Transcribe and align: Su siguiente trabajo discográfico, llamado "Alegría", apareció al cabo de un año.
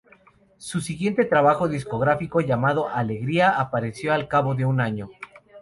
Su 0.57 0.81
siguiente 0.81 1.25
trabajo 1.25 1.67
discográfico, 1.67 2.41
llamado 2.41 2.89
"Alegría", 2.89 3.51
apareció 3.59 4.13
al 4.13 4.27
cabo 4.27 4.55
de 4.55 4.65
un 4.65 4.81
año. 4.81 5.11